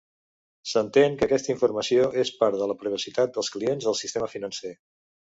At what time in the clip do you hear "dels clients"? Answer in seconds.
3.35-3.89